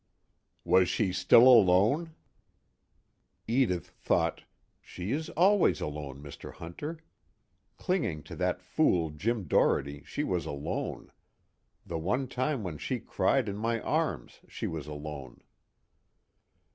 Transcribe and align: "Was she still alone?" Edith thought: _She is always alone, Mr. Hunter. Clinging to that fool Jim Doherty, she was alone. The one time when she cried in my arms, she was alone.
"Was 0.65 0.89
she 0.89 1.13
still 1.13 1.47
alone?" 1.47 2.15
Edith 3.47 3.85
thought: 3.89 4.45
_She 4.83 5.13
is 5.13 5.29
always 5.29 5.79
alone, 5.79 6.23
Mr. 6.23 6.53
Hunter. 6.53 7.01
Clinging 7.77 8.23
to 8.23 8.35
that 8.37 8.63
fool 8.63 9.11
Jim 9.11 9.43
Doherty, 9.43 10.01
she 10.03 10.23
was 10.23 10.47
alone. 10.47 11.11
The 11.85 11.99
one 11.99 12.27
time 12.27 12.63
when 12.63 12.79
she 12.79 12.97
cried 12.99 13.47
in 13.47 13.57
my 13.57 13.79
arms, 13.79 14.39
she 14.49 14.65
was 14.65 14.87
alone. 14.87 15.43